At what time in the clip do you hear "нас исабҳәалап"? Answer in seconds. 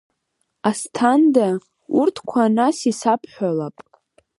2.55-3.77